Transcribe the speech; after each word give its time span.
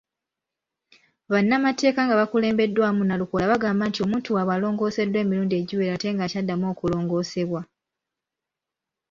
Bannamateeka 1.31 1.99
nga 2.05 2.15
bakulembeddwamu 2.21 3.01
Nalukoola 3.05 3.45
bagamba 3.51 3.83
nti 3.87 3.99
omuntu 4.05 4.29
waabwe 4.35 4.53
alongooseddwa 4.55 5.17
emirundi 5.23 5.53
egiwera 5.61 5.91
ate 5.95 6.07
ng'akyaddamu 6.13 6.65
okulongoosebwa. 6.73 7.61